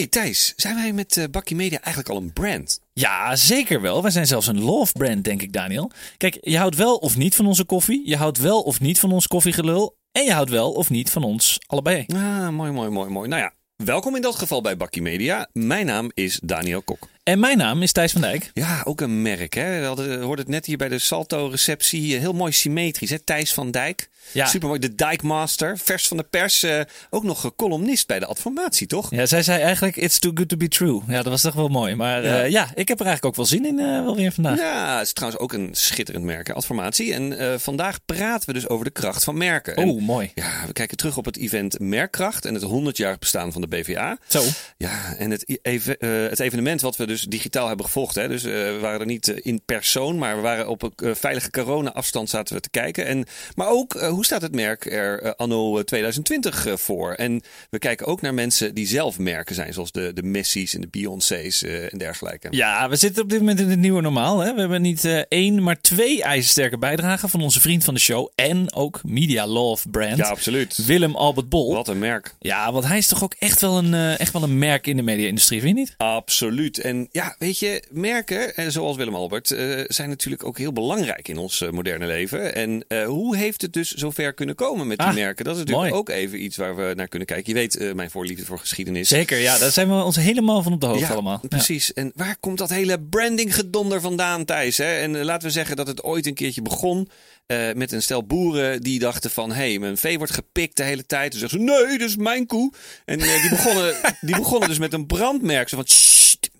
[0.00, 2.80] Hey Thijs, zijn wij met uh, Bakkie Media eigenlijk al een brand?
[2.92, 4.02] Ja, zeker wel.
[4.02, 5.90] Wij zijn zelfs een love brand, denk ik, Daniel.
[6.16, 8.08] Kijk, je houdt wel of niet van onze koffie.
[8.08, 9.96] Je houdt wel of niet van ons koffiegelul.
[10.12, 12.04] En je houdt wel of niet van ons allebei.
[12.06, 13.28] Ah, mooi, mooi, mooi, mooi.
[13.28, 15.48] Nou ja, welkom in dat geval bij Bakkie Media.
[15.52, 17.08] Mijn naam is Daniel Kok.
[17.30, 18.50] En mijn naam is Thijs van Dijk.
[18.54, 19.54] Ja, ook een merk.
[19.54, 19.80] Hè?
[19.80, 22.16] We hadden, hoorden het net hier bij de Salto-receptie.
[22.16, 23.10] Heel mooi symmetrisch.
[23.10, 23.18] Hè?
[23.18, 24.08] Thijs van Dijk.
[24.32, 24.46] Ja.
[24.46, 24.80] Supermooi.
[24.80, 25.78] De Dijkmaster.
[25.78, 26.64] Vers van de pers.
[26.64, 26.80] Uh,
[27.10, 29.10] ook nog columnist bij de Adformatie, toch?
[29.10, 31.00] Ja, zij zei eigenlijk: It's too good to be true.
[31.06, 31.94] Ja, dat was toch wel mooi.
[31.94, 34.32] Maar ja, uh, ja ik heb er eigenlijk ook wel zin in uh, wel weer
[34.32, 34.58] vandaag.
[34.58, 37.14] Ja, het is trouwens ook een schitterend merk, Adformatie.
[37.14, 39.76] En vandaag praten we dus over de kracht van merken.
[39.76, 40.30] Oh, mooi.
[40.34, 44.18] Ja, we kijken terug op het event Merkkracht en het 100-jarig bestaan van de BVA.
[44.28, 44.44] Zo.
[44.76, 45.96] Ja, en het, even,
[46.28, 48.14] het evenement wat we dus digitaal hebben gevolgd.
[48.14, 48.28] Hè?
[48.28, 52.54] Dus we waren er niet in persoon, maar we waren op een veilige corona-afstand zaten
[52.54, 53.06] we te kijken.
[53.06, 57.12] En, maar ook, hoe staat het merk er anno 2020 uh, voor.
[57.12, 60.80] En we kijken ook naar mensen die zelf merken zijn, zoals de, de Messi's en
[60.80, 62.48] de Beyoncé's en dergelijke.
[62.50, 64.38] Ja, we zitten op dit moment in het nieuwe normaal.
[64.38, 64.54] Hè?
[64.54, 68.74] We hebben niet één, maar twee ijzersterke bijdragen van onze vriend van de show en
[68.74, 70.16] ook Media Love Brand.
[70.16, 70.84] Ja, absoluut.
[70.86, 71.74] Willem Albert Bol.
[71.74, 72.34] Wat een merk.
[72.38, 75.02] Ja, want hij is toch ook echt wel een, echt wel een merk in de
[75.02, 75.94] media-industrie, vind je niet?
[75.96, 76.78] Absoluut.
[76.78, 79.46] En ja, weet je, merken, zoals Willem Albert,
[79.86, 82.54] zijn natuurlijk ook heel belangrijk in ons moderne leven.
[82.54, 85.44] En hoe heeft het dus zover kunnen komen met die ah, merken.
[85.44, 87.52] Dat is natuurlijk ook even iets waar we naar kunnen kijken.
[87.52, 89.08] Je weet mijn voorliefde voor geschiedenis.
[89.08, 91.40] Zeker, ja, daar zijn we ons helemaal van op de hoogte ja, allemaal.
[91.48, 91.92] Precies.
[91.92, 94.76] En waar komt dat hele branding gedonder vandaan, Thijs?
[94.76, 94.98] Hè?
[94.98, 97.08] En laten we zeggen dat het ooit een keertje begon
[97.46, 99.50] uh, met een stel boeren die dachten van...
[99.52, 101.30] hé, hey, mijn vee wordt gepikt de hele tijd.
[101.32, 102.72] Dus zeggen ze, nee, dat is mijn koe.
[103.04, 105.68] En die, begonnen, die begonnen dus met een brandmerk.
[105.68, 105.86] Zo van,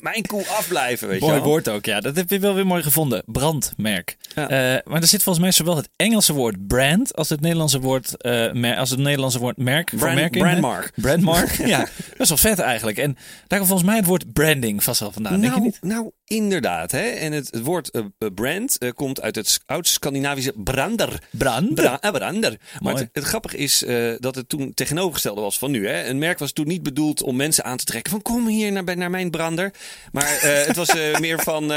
[0.02, 2.00] mijn koe afblijven, weet mooi je woord ook, ja.
[2.00, 3.22] Dat heb je wel weer mooi gevonden.
[3.26, 4.16] Brandmerk.
[4.34, 4.42] Ja.
[4.42, 8.14] Uh, maar er zit volgens mij zowel het Engelse woord brand als het Nederlandse woord,
[8.18, 10.32] uh, als het Nederlandse woord merk brand, merk.
[10.32, 10.92] Brandmark.
[10.94, 11.78] Brandmark, ja.
[11.78, 12.98] Dat is wel vet eigenlijk.
[12.98, 13.16] En
[13.46, 15.78] daar komt volgens mij het woord branding vast wel vandaan, nou, denk je niet?
[15.80, 16.90] Nou, inderdaad.
[16.90, 17.08] Hè?
[17.08, 21.22] En het, het woord uh, brand komt uit het oud-Scandinavische brander.
[21.30, 21.74] Brander?
[21.74, 22.56] Bra brander.
[22.78, 23.84] Maar het, het, grappige is
[24.18, 25.88] dat het toen tegenovergestelde was van nu.
[25.88, 26.04] Hè?
[26.06, 28.96] Een merk was toen niet bedoeld om mensen aan te trekken van kom hier naar,
[28.96, 29.72] naar mijn brander.
[30.12, 31.72] Maar het was meer van,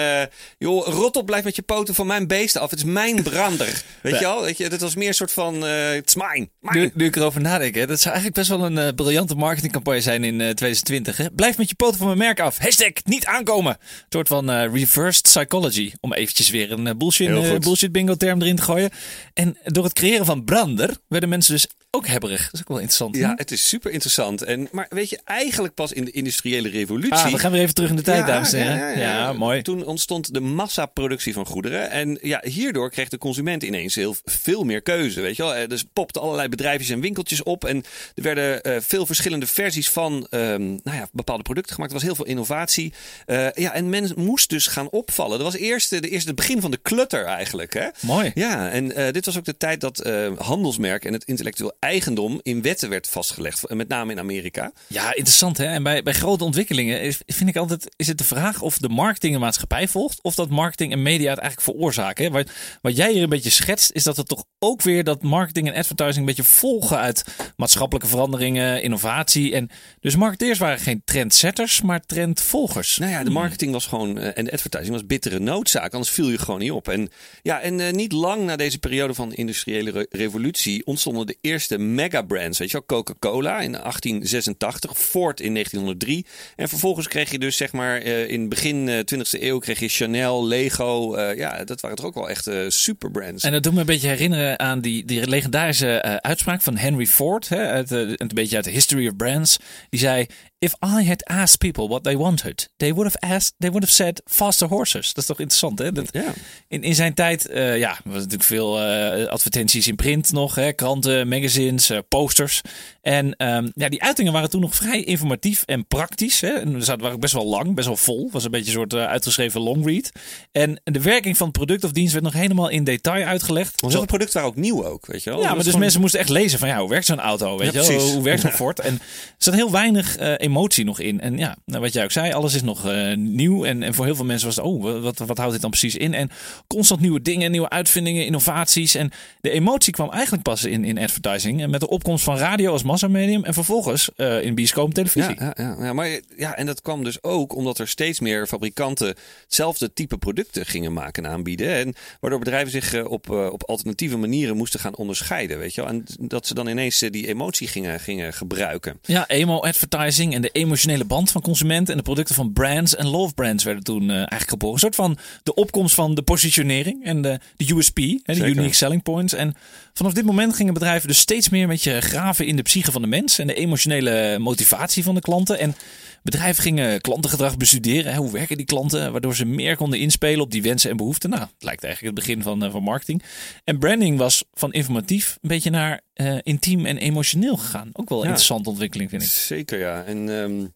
[0.58, 2.70] joh, rot op, blijf met je poten van mijn beesten af.
[2.70, 3.84] Het is mijn brander.
[4.02, 4.42] Weet je al?
[4.42, 6.52] Weet je, dat was meer een soort van, het is mijn.
[6.60, 10.24] Nu, nu, ik erover nadenk, hè, dat zou eigenlijk best wel een briljante marketingcampagne zijn
[10.24, 11.18] in 2020.
[11.18, 11.32] Hè?
[11.32, 12.58] Blijf met je poten van mijn merk af.
[12.58, 13.72] Hashtag niet aankomen.
[13.72, 15.94] Het soort van reversed psychology.
[16.00, 18.90] Om eventjes weer een bullshit, bullshit bingo term erin te gooien.
[19.34, 22.44] En door het creëren van brander werden mensen dus ook hebberig.
[22.44, 23.16] Dat is ook wel interessant.
[23.16, 24.42] Ja, het is super interessant.
[24.42, 27.14] En, maar weet je, eigenlijk pas in de industriële revolutie.
[27.14, 28.78] Ah, we gaan weer even terug in de tijd, ja, dames en heren.
[28.78, 29.62] Ja, ja, ja, mooi.
[29.62, 31.90] Toen ontstond de massaproductie van goederen.
[31.90, 35.22] En ja, hierdoor kreeg de consument ineens heel veel meer keuze.
[35.22, 35.68] Weet je wel?
[35.68, 37.66] Dus popten allerlei bedrijfjes en winkeltjes op.
[37.66, 37.84] En
[38.16, 41.92] er werden uh, veel verschillende versies van um, nou ja, bepaalde producten gemaakt.
[41.92, 42.94] Er was heel veel innovatie.
[43.28, 45.38] Uh, ja, en men moest dus gaan opvallen.
[45.38, 47.74] Dat was eerst de eerste het begin van de clutter eigenlijk.
[47.74, 47.88] Hè?
[48.00, 48.32] Mooi.
[48.34, 52.62] Ja, en uh, dit was ook de tijd dat handelsmerk en het intellectueel eigendom in
[52.62, 53.70] wetten werd vastgelegd.
[53.70, 54.72] Met name in Amerika.
[54.88, 55.66] Ja, interessant hè.
[55.66, 58.90] En bij, bij grote ontwikkelingen is, vind ik altijd, is het de vraag of de
[58.90, 60.22] marketing een maatschappij volgt.
[60.22, 62.32] Of dat marketing en media het eigenlijk veroorzaken.
[62.32, 62.50] Wat,
[62.82, 65.76] wat jij hier een beetje schetst, is dat het toch ook weer dat marketing en
[65.76, 67.24] advertising een beetje volgen uit
[67.56, 69.54] maatschappelijke veranderingen, innovatie.
[69.54, 72.98] En dus marketeers waren geen trendsetters, maar trendvolgers.
[72.98, 75.94] Nou ja, de marketing was gewoon uh, en de advertising was bittere noodzaak.
[75.94, 76.88] Anders viel je gewoon niet op.
[76.88, 77.10] En
[77.42, 81.73] ja, en uh, niet lang na deze periode van industriële re revolutie ontstonden de eerste
[81.78, 82.60] megabrands.
[82.60, 86.26] Weet je wel, Coca-Cola in 1886, Ford in 1903.
[86.56, 90.48] En vervolgens kreeg je dus zeg maar uh, in begin 20e eeuw kreeg je Chanel,
[90.48, 91.20] Lego.
[91.36, 93.44] ja, dat waren toch ook wel echt superbrands.
[93.44, 97.50] En dat doet me een beetje herinneren aan die, die legendarische uitspraak van Henry Ford.
[97.50, 99.58] Hè, uit, een beetje uit de History of Brands.
[99.90, 100.26] Die zei:
[100.64, 103.94] If I had asked people what they wanted, they would have asked, they would have
[103.94, 105.08] said faster horses.
[105.14, 105.92] Dat is toch interessant, hè?
[105.92, 106.34] Dat, ja.
[106.68, 110.74] in, in zijn tijd, uh, ja, was natuurlijk veel uh, advertenties in print nog, hè?
[110.74, 112.62] kranten, magazines, uh, posters.
[113.02, 116.42] En um, ja, die uitingen waren toen nog vrij informatief en praktisch.
[116.42, 116.50] Hè?
[116.50, 118.30] En ze waren best wel lang, best wel vol.
[118.32, 120.12] Was een beetje een soort uitgeschreven long read.
[120.52, 123.82] En de werking van het product of dienst werd nog helemaal in detail uitgelegd.
[123.82, 125.40] Maar zo'n product waren ook nieuw ook, weet je wel?
[125.40, 125.80] Ja, maar dus gewoon...
[125.80, 127.58] mensen moesten echt lezen van ja, hoe werkt zo'n auto?
[127.58, 128.12] Weet ja, je wel?
[128.12, 128.80] Hoe werkt zo'n Ford?
[128.80, 129.00] En er
[129.38, 130.52] zat heel weinig emotie
[130.84, 131.22] nog in.
[131.22, 133.66] En ja, nou, wat jij ook zei, alles is nog uh, nieuw.
[133.66, 135.96] En, en voor heel veel mensen was het, oh, wat, wat houdt dit dan precies
[135.96, 136.14] in?
[136.14, 136.30] En
[136.68, 138.96] constant nieuwe dingen, nieuwe uitvindingen, innovaties.
[138.96, 139.12] En
[139.42, 141.62] de emotie kwam eigenlijk pas in, in advertising.
[141.62, 143.44] En met de opkomst van radio als massamedium.
[143.44, 145.36] En vervolgens uh, in bioscoop televisie.
[145.40, 149.16] Ja, ja, ja, maar ja, en dat kwam dus ook omdat er steeds meer fabrikanten
[149.44, 151.76] hetzelfde type producten gingen maken en aanbieden.
[151.76, 155.60] En waardoor bedrijven zich op, op alternatieve manieren moesten gaan onderscheiden.
[155.60, 155.90] Weet je wel?
[155.90, 159.00] En dat ze dan ineens die emotie gingen, gingen gebruiken.
[159.02, 163.34] Ja, emo-advertising en de emotionele band van consumenten en de producten van brands en love
[163.34, 164.74] brands werden toen uh, eigenlijk geboren.
[164.74, 168.74] Een soort van de opkomst van de positionering en de, de USP, hè, de Unique
[168.74, 169.34] Selling Points.
[169.34, 169.54] En
[169.94, 173.02] vanaf dit moment gingen bedrijven dus steeds meer met je graven in de psyche van
[173.02, 175.60] de mens en de emotionele motivatie van de klanten.
[175.60, 175.76] En
[176.24, 178.16] Bedrijven gingen klantengedrag bestuderen.
[178.16, 179.12] Hoe werken die klanten?
[179.12, 181.30] Waardoor ze meer konden inspelen op die wensen en behoeften.
[181.30, 183.24] Nou, het lijkt eigenlijk het begin van, uh, van marketing.
[183.64, 187.90] En branding was van informatief een beetje naar uh, intiem en emotioneel gegaan.
[187.94, 189.30] Ook wel een interessante ontwikkeling, vind ik.
[189.30, 190.04] Zeker, ja.
[190.04, 190.74] En um,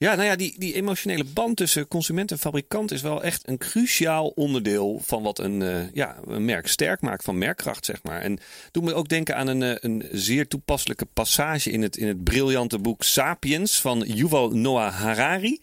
[0.00, 3.58] ja, nou ja, die, die emotionele band tussen consument en fabrikant is wel echt een
[3.58, 8.20] cruciaal onderdeel van wat een, uh, ja, een merk sterk maakt, van merkkracht, zeg maar.
[8.20, 8.38] En
[8.70, 12.24] doe me ook denken aan een, uh, een zeer toepasselijke passage in het, in het
[12.24, 15.60] briljante boek Sapiens van Yuval Noah Harari.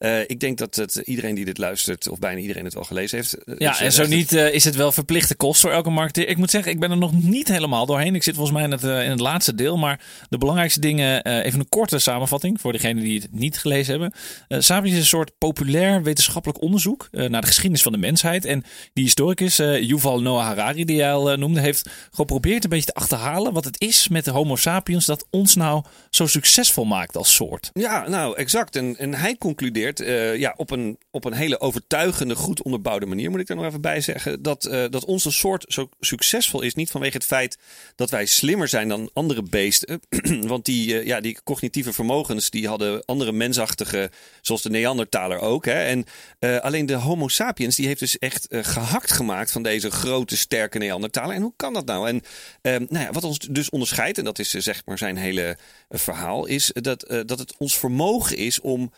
[0.00, 3.18] Uh, ik denk dat het, iedereen die dit luistert, of bijna iedereen het wel gelezen
[3.18, 3.36] heeft.
[3.58, 6.28] Ja, en zo niet is het wel verplichte kost voor elke marketeer.
[6.28, 8.14] Ik moet zeggen, ik ben er nog niet helemaal doorheen.
[8.14, 9.76] Ik zit volgens mij in het, in het laatste deel.
[9.76, 14.12] Maar de belangrijkste dingen, even een korte samenvatting voor degene die het niet gelezen hebben.
[14.48, 18.44] Uh, Sapiens is een soort populair wetenschappelijk onderzoek uh, naar de geschiedenis van de mensheid.
[18.44, 22.92] En die historicus uh, Yuval Noah Harari, die jij al noemde, heeft geprobeerd een beetje
[22.92, 27.16] te achterhalen wat het is met de Homo sapiens dat ons nou zo succesvol maakt
[27.16, 27.70] als soort.
[27.72, 28.76] Ja, nou exact.
[28.76, 29.98] En, en hij concludeert
[30.36, 33.80] ja, op, een, op een hele overtuigende, goed onderbouwde manier, moet ik er nog even
[33.80, 36.74] bij zeggen, dat, dat onze soort zo succesvol is.
[36.74, 37.58] Niet vanwege het feit
[37.96, 40.00] dat wij slimmer zijn dan andere beesten.
[40.52, 43.32] Want die, ja, die cognitieve vermogens die hadden andere
[44.40, 45.64] zoals de Neandertaler ook.
[45.64, 45.84] Hè?
[45.84, 46.04] En
[46.40, 50.36] uh, alleen de Homo sapiens, die heeft dus echt uh, gehakt gemaakt van deze grote,
[50.36, 51.34] sterke Neandertaler.
[51.34, 52.08] En hoe kan dat nou?
[52.08, 52.14] En
[52.62, 55.56] uh, nou ja, wat ons dus onderscheidt, en dat is zeg maar zijn hele
[55.88, 58.92] verhaal, is dat, dat het ons vermogen is om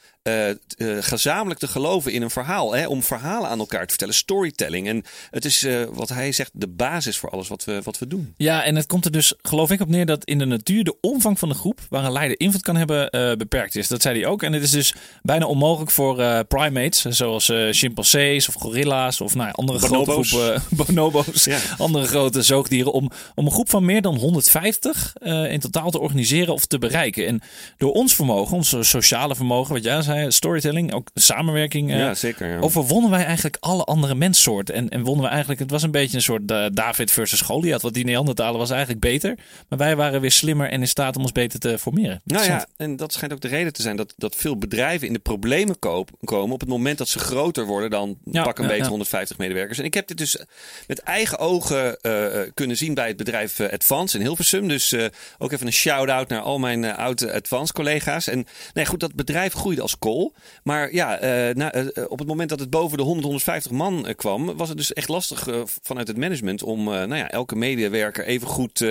[0.99, 2.75] gezamenlijk te geloven in een verhaal.
[2.75, 2.87] Hè?
[2.87, 4.89] Om verhalen aan elkaar te vertellen, storytelling.
[4.89, 8.35] En het is wat hij zegt de basis voor alles wat we, wat we doen.
[8.37, 10.97] Ja, en het komt er dus geloof ik op neer dat in de natuur de
[11.01, 13.89] omvang van de groep waar een leider invloed kan hebben beperkt is.
[13.89, 14.43] Dat zei hij ook.
[14.43, 19.53] En is dus bijna onmogelijk voor uh, primates, zoals uh, chimpansees of gorilla's of nou,
[19.53, 20.31] andere bonobo's.
[20.31, 21.59] grote groepen, bonobo's, ja.
[21.79, 26.01] andere grote zoogdieren, om, om een groep van meer dan 150 uh, in totaal te
[26.01, 27.27] organiseren of te bereiken.
[27.27, 27.41] En
[27.77, 32.59] door ons vermogen, ons sociale vermogen, wat jij zei, storytelling, ook samenwerking, ja, zeker, ja.
[32.59, 34.75] overwonnen wij eigenlijk alle andere menssoorten.
[34.75, 37.95] En, en wonnen we eigenlijk, het was een beetje een soort David versus Goliath, want
[37.95, 39.39] die Neandertalen was eigenlijk beter,
[39.69, 42.21] maar wij waren weer slimmer en in staat om ons beter te formeren.
[42.25, 45.13] Nou ja, en dat schijnt ook de reden te zijn dat, dat veel bedrijven in
[45.13, 48.69] de problemen komen op het moment dat ze groter worden dan ja, pak een ja,
[48.69, 48.91] beetje ja.
[48.91, 49.79] 150 medewerkers.
[49.79, 50.39] En ik heb dit dus
[50.87, 54.69] met eigen ogen uh, kunnen zien bij het bedrijf uh, Advance in Hilversum.
[54.69, 55.05] Dus uh,
[55.39, 58.27] ook even een shout-out naar al mijn oude Advance collega's.
[58.27, 60.35] En nee, goed, dat bedrijf groeide als kool.
[60.63, 61.19] Maar ja,
[61.53, 61.73] na,
[62.09, 65.09] op het moment dat het boven de 100, 150 man kwam, was het dus echt
[65.09, 65.49] lastig
[65.83, 68.85] vanuit het management om nou ja, elke medewerker even goed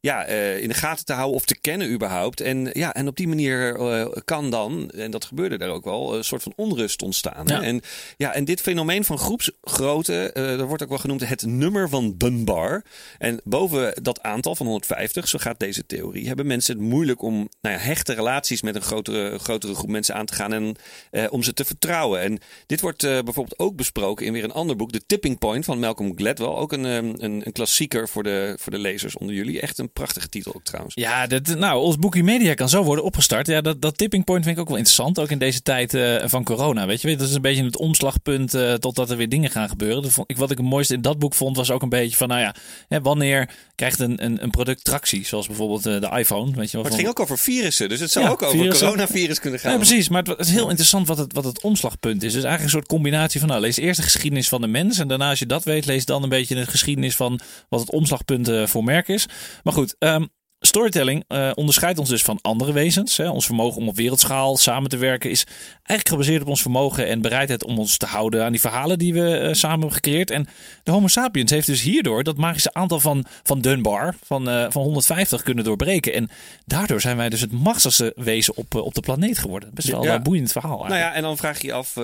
[0.00, 2.40] ja, in de gaten te houden of te kennen überhaupt.
[2.40, 3.76] En, ja, en op die manier
[4.24, 7.46] kan dan, en dat gebeurde daar ook wel, een soort van onrust ontstaan.
[7.46, 7.62] Ja.
[7.62, 7.80] En,
[8.16, 12.14] ja, en dit fenomeen van groepsgrootte, uh, dat wordt ook wel genoemd het nummer van
[12.16, 12.84] Dunbar.
[13.18, 17.48] En boven dat aantal van 150, zo gaat deze theorie, hebben mensen het moeilijk om
[17.60, 20.76] nou ja, hechte relaties met een grotere, grotere groep mensen aan te gaan en
[21.10, 22.20] uh, om ze te vertrouwen.
[22.20, 25.64] En dit wordt uh, bijvoorbeeld ook besproken in weer een ander boek, The Tipping Point
[25.64, 26.48] van Malcolm Gladwell.
[26.48, 29.60] Ook een, um, een, een klassieker voor de, voor de lezers onder jullie.
[29.60, 30.94] Echt een prachtige titel ook trouwens.
[30.94, 33.46] Ja, dat, nou, ons boekje Media kan zo worden opgestart.
[33.46, 35.18] Ja, dat, dat tipping point vind ik ook wel interessant.
[35.18, 36.86] Ook in deze tijd uh, van corona.
[36.86, 40.02] Weet je, dat is een beetje het omslagpunt uh, totdat er weer dingen gaan gebeuren.
[40.02, 42.16] Dat vond ik, wat ik het mooiste in dat boek vond, was ook een beetje
[42.16, 42.54] van, nou ja,
[42.88, 45.26] hè, wanneer krijgt een, een, een product tractie?
[45.26, 46.52] Zoals bijvoorbeeld uh, de iPhone.
[46.54, 48.86] Weet je maar het ging ook over virussen, dus het zou Ja, ook over virussen.
[48.86, 49.70] coronavirus kunnen gaan.
[49.70, 50.08] Ja, precies.
[50.08, 52.32] Maar het is heel interessant wat het, wat het omslagpunt is.
[52.32, 54.98] Dus eigenlijk een soort combinatie van, nou, lees eerst de geschiedenis van de mens.
[54.98, 57.90] En daarna, als je dat weet, lees dan een beetje de geschiedenis van wat het
[57.90, 59.26] omslagpunt voor merk is.
[59.62, 60.28] Maar goed, um,
[60.64, 63.16] Storytelling uh, onderscheidt ons dus van andere wezens.
[63.16, 63.28] Hè.
[63.28, 67.20] Ons vermogen om op wereldschaal samen te werken is eigenlijk gebaseerd op ons vermogen en
[67.20, 70.30] bereidheid om ons te houden aan die verhalen die we uh, samen hebben gecreëerd.
[70.30, 70.48] En
[70.82, 74.82] de Homo sapiens heeft dus hierdoor dat magische aantal van, van Dunbar, van, uh, van
[74.82, 76.12] 150, kunnen doorbreken.
[76.12, 76.30] En
[76.66, 79.70] daardoor zijn wij dus het machtigste wezen op, op de planeet geworden.
[79.74, 80.14] Best wel Ja.
[80.14, 80.70] een boeiend verhaal.
[80.70, 81.00] Eigenlijk.
[81.00, 81.94] Nou ja, en dan vraag je je af,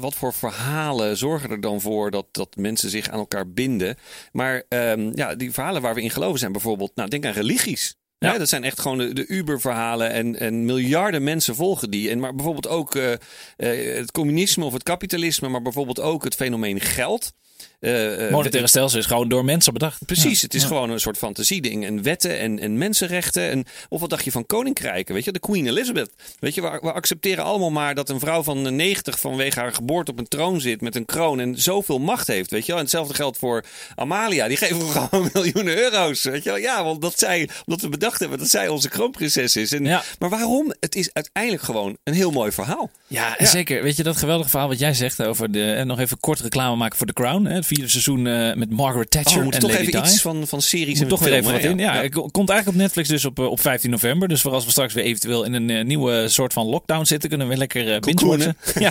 [0.00, 3.96] wat voor verhalen zorgen er dan voor dat, dat mensen zich aan elkaar binden?
[4.32, 7.80] Maar um, ja, die verhalen waar we in geloven zijn bijvoorbeeld, nou denk aan religies.
[8.22, 8.38] Ja.
[8.38, 12.10] Dat zijn echt gewoon de, de Uber-verhalen en, en miljarden mensen volgen die.
[12.10, 16.34] En maar bijvoorbeeld ook uh, uh, het communisme of het kapitalisme, maar bijvoorbeeld ook het
[16.34, 17.32] fenomeen geld.
[17.80, 20.06] Eh, eh, Monetaire stelsel is gewoon door mensen bedacht.
[20.06, 20.46] Precies, Ja.
[20.46, 20.66] het is Ja.
[20.68, 21.84] gewoon een soort fantasieding.
[21.86, 23.50] En wetten en, en mensenrechten.
[23.50, 25.14] En, of wat dacht je van koninkrijken?
[25.14, 26.10] Weet je, de Queen Elizabeth.
[26.38, 30.10] Weet je, we, we accepteren allemaal maar dat een vrouw van 90 vanwege haar geboorte
[30.10, 32.50] op een troon zit met een kroon en zoveel macht heeft.
[32.50, 32.76] Weet je wel?
[32.76, 33.64] En hetzelfde geldt voor
[33.94, 34.48] Amalia.
[34.48, 36.22] Die geven we gewoon miljoenen euro's.
[36.22, 36.58] Weet je wel?
[36.58, 39.72] Ja, want dat zij, omdat we bedacht hebben dat zij onze kroonprinses is.
[39.72, 40.02] En, Ja.
[40.18, 40.72] Maar waarom?
[40.80, 42.90] Het is uiteindelijk gewoon een heel mooi verhaal.
[43.06, 43.36] Ja.
[43.38, 43.82] zeker.
[43.82, 45.72] Weet je dat geweldige verhaal wat jij zegt over de.
[45.72, 47.46] En nog even kort reclame maken voor The Crown.
[47.54, 50.08] Het vierde seizoen eh, met Margaret Thatcher Oh, we en toch Lady even Di.
[50.08, 51.78] iets van, van series Moet en toch weer even wat in.
[51.78, 54.28] Ja, het komt eigenlijk op Netflix dus op, eh, op 15 november.
[54.28, 57.28] Dus voor als we straks weer eventueel in een eh, nieuwe soort van lockdown zitten,
[57.28, 58.56] kunnen we lekker uh, binge-watchen.
[58.82, 58.90] Ja.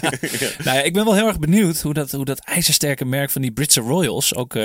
[0.64, 3.42] Nou ja, ik ben wel heel erg benieuwd hoe dat, hoe dat ijzersterke merk van
[3.42, 4.56] die Britse Royals ook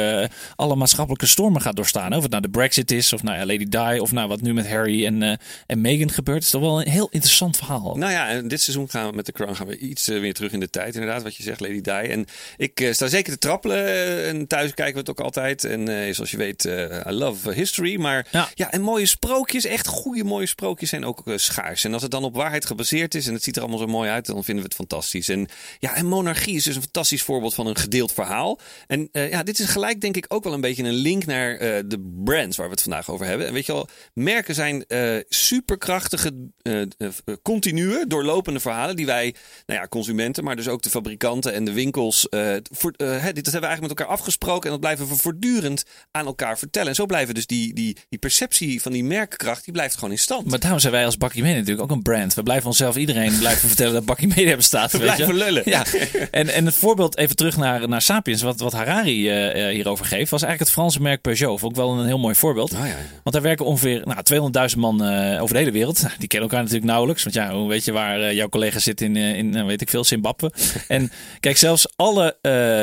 [0.57, 2.15] alle maatschappelijke stormen gaat doorstaan.
[2.15, 4.55] Of het nou de Brexit is, of nou ja, Lady Di, of nou wat nu
[4.55, 5.33] met Harry en, eh,
[5.67, 6.43] en Meghan gebeurt.
[6.43, 7.97] is toch wel een heel interessant verhaal.
[7.97, 10.53] Nou ja, en dit seizoen gaan we met de Crown gaan we iets weer terug
[10.53, 10.95] in de tijd.
[10.95, 11.91] Inderdaad, wat je zegt, Lady Di.
[11.91, 12.26] En
[12.57, 13.86] ik sta zeker te trappelen.
[13.87, 15.64] Eh, en thuis kijken we het ook altijd.
[15.64, 18.00] En eh, zoals je weet, eh, I love history.
[18.00, 18.49] Maar Ja.
[18.55, 18.73] ja.
[18.73, 21.85] en mooie sprookjes, echt goede mooie sprookjes zijn ook schaars.
[21.85, 24.11] En als het dan op waarheid gebaseerd is en het ziet er allemaal zo mooi
[24.11, 25.28] uit, dan vinden we het fantastisch.
[25.28, 28.61] En ja, en monarchie is dus een fantastisch voorbeeld van een gedeeld verhaal.
[28.87, 32.21] En ja, dit is gelijk denk ik ook wel een beetje een link naar de
[32.25, 33.47] brands waar we het vandaag over hebben.
[33.47, 34.85] En weet je wel, merken zijn
[35.28, 36.33] superkrachtige,
[37.43, 39.35] continue, doorlopende verhalen die wij,
[39.66, 42.93] nou ja, consumenten, maar dus ook de fabrikanten en de winkels, eh, voor,
[43.33, 46.89] dit dat hebben eigenlijk met elkaar afgesproken en dat blijven we voortdurend aan elkaar vertellen.
[46.89, 50.19] En zo blijven dus die, die, die perceptie van die merkkracht, die blijft gewoon in
[50.19, 50.51] stand.
[50.51, 52.35] Maar daarom zijn wij als Bakkie Media natuurlijk ook een brand.
[52.35, 54.93] We blijven onszelf iedereen blijven vertellen dat Bakkie Media bestaat.
[54.93, 55.15] We weet je.
[55.15, 55.63] blijven lullen.
[55.65, 55.85] Ja,
[56.31, 60.31] en, en het voorbeeld even terug naar, naar Sapiens, wat, wat Harari eh, hierover geeft,
[60.31, 61.61] was eigenlijk het Franse merk Peugeot.
[61.61, 62.75] Vond ik wel een heel mooi voorbeeld.
[62.75, 62.95] Ah, ja, ja.
[63.23, 66.03] Want daar werken ongeveer nou, 200.000 man eh, over de hele wereld.
[66.03, 67.23] Nou, die kennen elkaar natuurlijk nauwelijks.
[67.23, 70.05] Want ja, hoe weet je waar jouw collega zit in, in eh, weet ik veel,
[70.05, 70.53] Zimbabwe.
[70.89, 72.37] en kijk, zelfs alle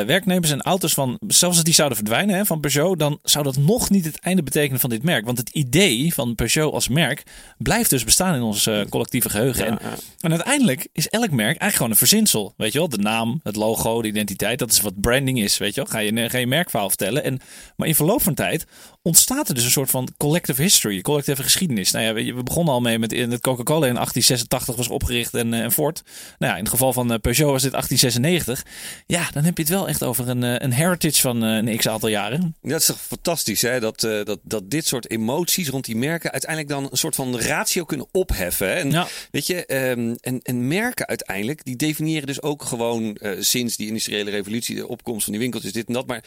[0.06, 3.56] werknemers en auto's van, zelfs als die zouden verdwijnen hè, van Peugeot, dan zou dat
[3.56, 5.24] nog niet het einde betekenen van dit merk.
[5.24, 7.22] Want het idee van Peugeot als merk
[7.58, 9.66] blijft dus bestaan in ons eh, collectieve geheugen.
[9.66, 9.78] En,
[10.20, 12.54] en uiteindelijk is elk merk eigenlijk gewoon een verzinsel.
[12.56, 15.58] Weet je wel, de naam, het logo, de identiteit, dat is wat branding is.
[15.58, 17.24] Weet je wel, ga je, ga je merkverhaal vertellen.
[17.24, 17.40] En,
[17.76, 18.66] maar in verloop van tijd
[19.02, 21.90] ontstaat er dus een soort van collective history, collectieve geschiedenis.
[21.90, 25.54] Nou ja, we begonnen al mee met in het Coca-Cola in 1886 was opgericht en,
[25.54, 26.02] eh, en Ford.
[26.38, 28.64] Nou ja, in het geval van eh, Peugeot was dit 1896.
[29.06, 31.88] Ja, dan heb je het wel echt over een, een heritage van eh, een x
[31.88, 32.56] aantal jaren.
[32.62, 33.80] Dat is toch fantastisch, hè?
[33.80, 37.38] Dat, eh, dat, dat dit soort emoties rond die merken uiteindelijk dan een soort van
[37.40, 38.66] ratio kunnen opheffen.
[38.68, 38.74] hè?
[38.74, 39.06] En Ja.
[39.30, 43.86] weet je, ehm, en, en merken uiteindelijk, die definiëren dus ook gewoon eh, sinds die
[43.86, 46.24] industriële revolutie, de opkomst van die winkeltjes, dit en dat, maar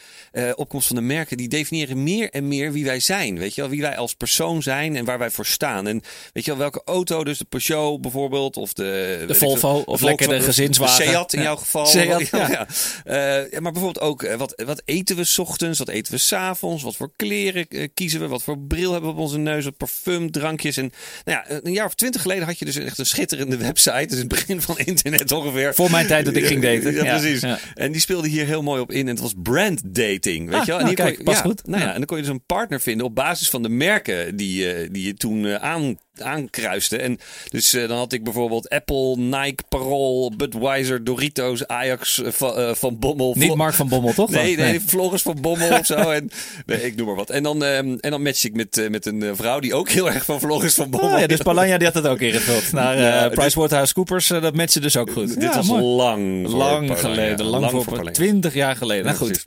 [0.55, 3.37] opkomst van de merken, die definiëren meer en meer wie wij zijn.
[3.39, 5.87] Weet je wel, wie wij als persoon zijn en waar wij voor staan.
[5.87, 6.01] En
[6.33, 10.27] weet je wel, welke auto, dus de Peugeot bijvoorbeeld, of de, ik Volvo, of lekker
[10.27, 11.05] de gezinswagen.
[11.05, 11.45] De Seat in Ja.
[11.45, 11.85] jouw geval.
[11.85, 12.67] Seat, ja.
[13.05, 13.59] ja.
[13.59, 16.95] maar bijvoorbeeld ook, wat, wat eten we 's ochtends, wat eten we 's avonds, wat
[16.95, 20.31] voor kleren eh, kiezen we, wat voor bril hebben we op onze neus, wat parfum,
[20.31, 20.77] drankjes.
[20.77, 20.91] En
[21.25, 24.11] nou ja, een jaar of twintig geleden had je dus echt een schitterende website, dus
[24.13, 25.75] in het begin van internet ongeveer.
[25.75, 26.93] Voor mijn tijd dat ik ging daten.
[26.93, 27.41] Ja, Ja, precies.
[27.41, 27.59] ja.
[27.75, 28.99] En die speelde hier heel mooi op in.
[28.99, 30.49] En het was brand dating.
[30.49, 30.79] Weet Ah, je wel?
[30.79, 31.67] En nou, hier kon kijk, je- past ja, goed.
[31.67, 34.35] Nou ja, en dan kon je dus een partner vinden op basis van de merken
[34.35, 36.97] die, eh, die je toen eh, aan aankruiste.
[36.97, 37.19] En
[37.49, 42.73] dus eh, dan had ik bijvoorbeeld Apple, Nike, Parool, Budweiser, Doritos, Ajax eh, van, eh,
[42.73, 43.33] van Bommel.
[43.37, 44.29] Niet Mark van Bommel, toch?
[44.29, 45.95] Nee, nee, Vloggers van Bommel of zo.
[46.17, 46.29] En,
[46.65, 47.29] nee, ik noem maar wat.
[47.29, 50.25] En dan, ehm, en dan match ik met, met een vrouw die ook heel erg
[50.25, 52.71] van Vloggers van Bommel Oh, ja, dus Palanja die had het ook ingevuld.
[52.71, 55.39] Naar Ja, PricewaterhouseCoopers, dat matchte dus ook goed.
[55.39, 55.83] Dit was mooi.
[55.83, 58.11] lang Lang geleden, lang, voor.
[58.11, 59.05] 20 jaar geleden.
[59.05, 59.45] Nou goed.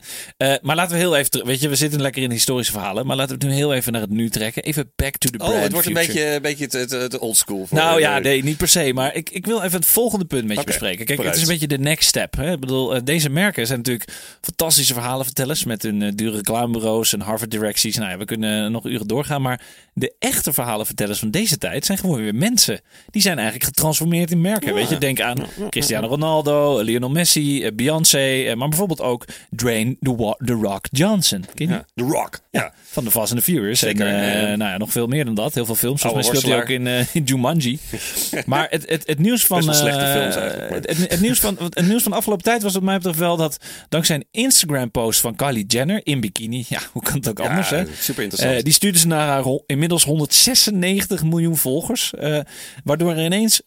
[0.62, 3.16] Maar laten we heel even, terug- weet je, we zitten lekker in historische verhalen, maar
[3.16, 4.62] laten we het nu heel even naar het nu trekken.
[4.62, 6.14] Even back to the brand Oh, het wordt een future.
[6.18, 7.66] beetje, een beetje het, het, het oldschool.
[7.66, 8.92] voor- Nou ja, nee, niet per se.
[8.94, 10.96] Maar ik, ik wil even het volgende punt met je bespreken.
[11.06, 11.28] Kijk, vooruit.
[11.36, 12.36] het is een beetje de next step.
[12.36, 12.52] Hè?
[12.52, 17.20] Ik bedoel, eh, deze merken zijn natuurlijk fantastische verhalenvertellers met hun eh, dure reclamebureaus en
[17.20, 17.96] Harvard directies.
[17.96, 19.42] Nou ja, we kunnen nog uren doorgaan.
[19.42, 19.60] Maar
[19.94, 22.80] de echte verhalenvertellers van deze tijd zijn gewoon weer mensen.
[23.10, 24.74] Die zijn eigenlijk getransformeerd in merken.
[24.74, 28.54] Weet je, denk aan Cristiano Ronaldo, Lionel Messi, eh, Beyoncé.
[28.56, 29.24] Maar bijvoorbeeld ook
[29.56, 31.44] Dwayne The, Rock Johnson.
[31.54, 31.72] Ken je?
[31.72, 32.38] Ja, The Rock.
[32.50, 32.72] Ja.
[32.82, 33.78] Van de Fast and the Furious.
[33.78, 35.54] Zeker, En, nou ja, nog veel meer dan dat.
[35.54, 36.00] Heel veel films.
[36.00, 37.78] Volgens mij Oude speelt hij ook in, eh, in Jumanji.
[38.46, 39.56] maar het, het, het nieuws van...
[39.66, 42.10] Best wel slechte eh, films eigenlijk, maar- Het, het, het nieuws van, het nieuws van
[42.10, 43.56] de afgelopen tijd was wat mij betreft wel dat...
[43.88, 46.64] dankzij een Instagram-post van Kylie Jenner in bikini...
[46.68, 47.84] Ja, hoe kan het ook anders, hè?
[48.00, 48.56] super interessant.
[48.58, 52.14] Eh, die stuurde ze naar haar inmiddels 196 miljoen volgers.
[52.14, 52.38] eh,
[52.84, 53.60] waardoor er ineens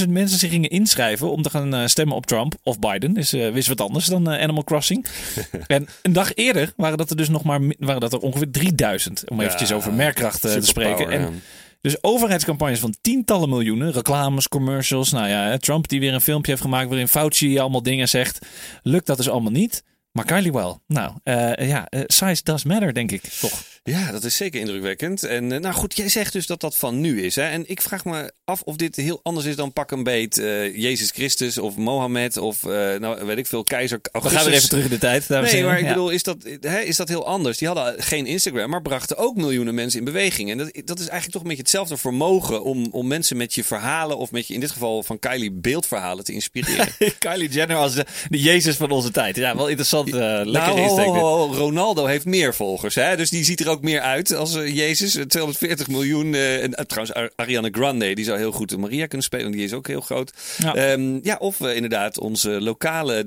[0.00, 3.16] 50.000 mensen zich gingen inschrijven om te gaan eh, stemmen op Trump of Biden.
[3.16, 5.06] Is eh wist wat anders dan eh, Animal Crossing.
[5.66, 9.30] en een dag eerder waren dat er dus nog maar waren dat er ongeveer 3000.
[9.30, 11.10] Om Ja, eventjes over merkkracht eh, te spreken.
[11.10, 11.42] En.
[11.84, 15.12] Dus overheidscampagnes van tientallen miljoenen, reclames, commercials.
[15.12, 18.46] Nou ja, Trump die weer een filmpje heeft gemaakt waarin Fauci allemaal dingen zegt.
[18.82, 19.84] Lukt dat dus allemaal niet.
[20.12, 20.82] Maar Kylie wel.
[20.86, 23.62] Nou, uh, ja, uh, size does matter, denk ik, toch?
[23.86, 25.22] Ja, dat is zeker indrukwekkend.
[25.22, 27.34] En uh, nou goed, jij zegt dus dat dat van nu is.
[27.34, 27.42] Hè?
[27.42, 30.34] En ik vraag me af of dit heel anders is dan pak een beet
[30.74, 34.32] Jezus Christus of Mohammed of nou weet ik veel, keizer Augustus.
[34.32, 35.28] We gaan weer even terug in de tijd.
[35.28, 35.88] Nee, maar ik ja.
[35.88, 37.58] bedoel, is dat, hè, is dat heel anders?
[37.58, 40.50] Die hadden geen Instagram, maar brachten ook miljoenen mensen in beweging.
[40.50, 43.64] En dat, dat is eigenlijk toch een beetje hetzelfde vermogen om, om mensen met je
[43.64, 46.88] verhalen of met je, in dit geval van Kylie, beeldverhalen te inspireren.
[47.18, 49.36] Kylie Jenner als de, de Jezus van onze tijd.
[49.36, 50.10] Ja, wel interessant.
[50.10, 52.94] Lekker nou, Ronaldo heeft meer volgers.
[52.94, 53.16] Hè?
[53.16, 55.18] Dus die ziet er ook meer uit als uh, Jezus.
[55.26, 56.32] 240 miljoen.
[56.32, 59.52] Uh, en trouwens, Ariana Grande, die zou heel goed Maria kunnen spelen.
[59.52, 60.32] Die is ook heel groot.
[60.58, 63.24] Ja, um, ja of inderdaad onze lokale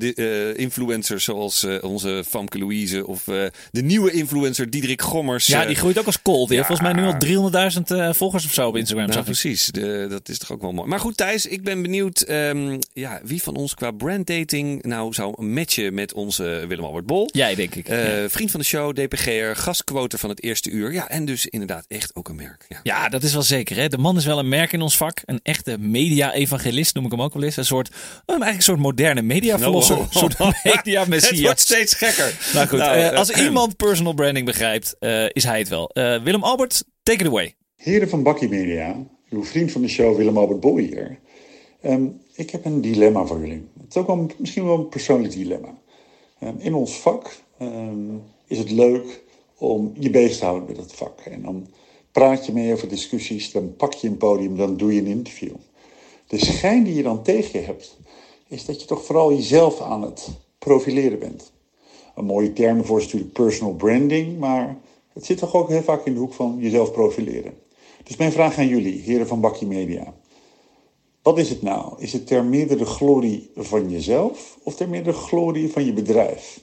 [0.56, 3.08] influencers zoals onze Famke Louise.
[3.08, 3.24] Of
[3.72, 5.48] de nieuwe influencer Diederik Gommers.
[5.48, 6.48] Ja, die groeit ook als kool.
[6.48, 9.08] Ja, heeft volgens mij nu al 300.000 volgers of zo op Instagram.
[9.08, 9.66] Nou, precies.
[9.66, 10.90] De, dat is toch ook wel mooi.
[10.90, 15.44] Maar goed, Thijs, ik ben benieuwd um, ja, wie van ons qua branddating nou zou
[15.44, 17.30] matchen met onze Willem-Albert Bol.
[17.32, 17.88] Jij, denk ik.
[17.88, 18.30] Ja.
[18.30, 20.94] Vriend van de show, DPG'er, gastquoter van het eerste uur.
[20.94, 22.66] Ja, en dus inderdaad echt ook een merk.
[22.70, 23.76] Ja, ja dat is wel zeker.
[23.76, 23.88] Hè?
[23.88, 25.22] De man is wel een merk in ons vak.
[25.26, 27.58] Een echte media-evangelist noem ik hem ook wel eens.
[27.58, 27.90] Een soort,
[28.26, 29.96] eigenlijk een soort moderne mediaverlosser.
[29.96, 30.24] No, oh, oh.
[30.24, 31.32] Een soort media-messias.
[31.32, 32.52] het wordt steeds gekker.
[32.54, 35.92] Nou goed, nou, uh, als iemand personal branding begrijpt, uh, is hij het wel.
[36.24, 37.56] Willem-Albert, take it away.
[37.76, 38.96] Heren van Bakkie Media,
[39.30, 41.20] uw vriend van de show Willem-Albert Bol hier.
[41.86, 43.68] Um, ik heb een dilemma voor jullie.
[43.80, 45.74] Het is ook wel, misschien wel een persoonlijk dilemma.
[46.44, 49.24] Um, in ons vak um, is het leuk
[49.58, 51.20] om je bezig te houden met dat vak.
[51.20, 51.68] En dan
[52.12, 55.56] praat je mee over discussies, dan pak je een podium, dan doe je een interview.
[56.28, 57.98] De schijn die je dan tegen je hebt,
[58.48, 61.52] is dat je toch vooral jezelf aan het profileren bent.
[62.16, 64.78] Een mooie term voor is natuurlijk personal branding, maar
[65.14, 67.54] het zit toch ook heel vaak in de hoek van jezelf profileren.
[68.04, 70.14] Dus mijn vraag aan jullie, heren van Bakkie Media.
[71.22, 71.94] Wat is het nou?
[71.98, 76.62] Is het ter meerdere glorie van jezelf of ter meerdere glorie van je bedrijf?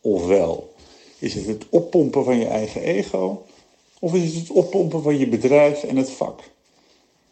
[0.00, 0.72] Ofwel,
[1.18, 3.46] is het het oppompen van je eigen ego
[3.98, 6.40] of is het het oppompen van je bedrijf en het vak?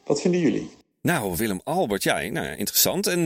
[0.04, 0.70] Wat vinden jullie?
[1.00, 3.06] Nou, Willem Albert, ja, nou, interessant.
[3.06, 3.20] En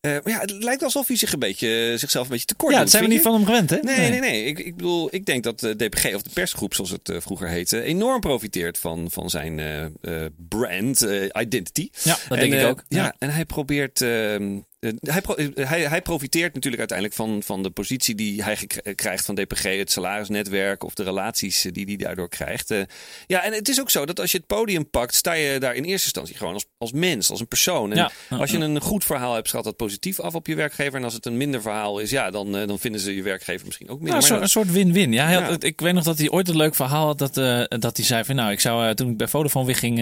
[0.00, 2.80] uh, maar ja, het lijkt alsof hij zich een beetje, zichzelf een beetje tekort Ja,
[2.80, 3.78] dat zijn we niet van hem gewend, hè?
[3.82, 4.20] Nee, nee, nee.
[4.20, 4.44] nee.
[4.44, 7.48] Ik, ik bedoel, ik denk dat de DPG, of de persgroep zoals het uh, vroeger
[7.48, 9.58] heette, enorm profiteert van, van zijn
[10.02, 11.06] uh, brand,
[11.40, 11.88] identity.
[12.02, 12.84] Ja, dat en, denk ik ook.
[12.88, 17.42] Ja, ja, en hij probeert ehm, uh, hij, uh, hij, hij, profiteert natuurlijk uiteindelijk van,
[17.42, 18.56] van de positie die hij
[18.94, 22.70] krijgt van DPG, het salarisnetwerk of de relaties die hij daardoor krijgt.
[22.70, 22.82] Uh,
[23.26, 25.74] ja, en het is ook zo dat als je het podium pakt, sta je daar
[25.74, 27.90] in eerste instantie gewoon als, als mens, als een persoon.
[27.90, 28.10] En ja.
[28.38, 30.98] als je een goed verhaal hebt, gaat dat positief af op je werkgever.
[30.98, 33.88] En als het een minder verhaal is, ja, dan, dan vinden ze je werkgever misschien
[33.88, 34.28] ook minder.
[34.28, 35.12] Ja, een soort win-win.
[35.12, 35.56] Ja, ja.
[35.58, 37.34] ik weet nog dat hij ooit een leuk verhaal had dat,
[37.80, 39.98] dat hij zei van nou, ik zou toen ik bij Vodafone wegging,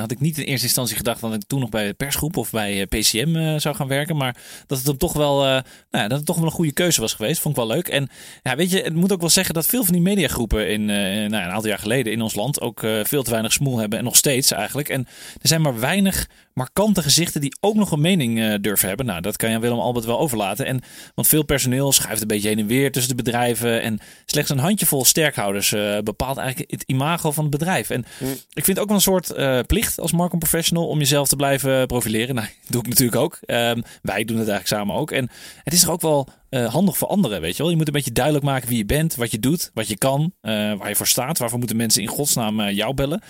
[0.00, 2.50] had ik niet in eerste instantie gedacht dat ik toen nog bij de persgroep of
[2.50, 4.13] bij PCM zou gaan werken.
[4.16, 5.58] Maar dat het hem toch wel, uh,
[5.90, 7.40] nou dat het toch wel een goede keuze was geweest.
[7.40, 7.88] Vond ik wel leuk.
[7.88, 8.08] En
[8.42, 10.96] ja, weet je, het moet ook wel zeggen dat veel van die mediagroepen in uh,
[11.30, 13.98] nou, een aantal jaar geleden in ons land ook uh, veel te weinig smoel hebben.
[13.98, 14.88] En nog steeds eigenlijk.
[14.88, 15.06] En
[15.42, 19.06] er zijn maar weinig markante gezichten die ook nog een mening uh, durven hebben.
[19.06, 20.66] Nou, dat kan je aan Willem Albert wel overlaten.
[20.66, 20.82] En,
[21.14, 23.82] want veel personeel schuift een beetje heen en weer tussen de bedrijven.
[23.82, 27.90] En slechts een handjevol sterkhouders uh, bepaalt eigenlijk het imago van het bedrijf.
[27.90, 28.30] En mm.
[28.30, 31.36] ik vind het ook wel een soort uh, plicht als marketing professional om jezelf te
[31.36, 32.34] blijven profileren.
[32.34, 33.38] Nou, dat doe ik natuurlijk ook.
[33.46, 35.10] Um, wij doen het eigenlijk samen ook.
[35.10, 35.30] En
[35.62, 37.70] het is er ook wel uh, handig voor anderen, weet je wel.
[37.70, 40.20] Je moet een beetje duidelijk maken wie je bent, wat je doet, wat je kan,
[40.20, 41.38] uh, waar je voor staat.
[41.38, 43.22] Waarvoor moeten mensen in godsnaam uh, jou bellen?